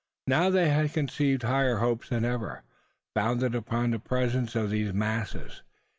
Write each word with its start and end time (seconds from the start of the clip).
Now 0.25 0.49
they 0.49 0.69
had 0.69 0.93
conceived 0.93 1.43
higher 1.43 1.77
hopes 1.77 2.09
than 2.09 2.25
ever 2.25 2.63
founded 3.13 3.53
upon 3.53 3.91
the 3.91 3.99
presence 3.99 4.55
of 4.55 4.71
these 4.71 4.91
masses. 4.93 5.61